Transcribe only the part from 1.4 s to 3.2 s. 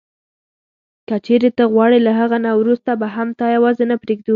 ته غواړې له هغه نه وروسته به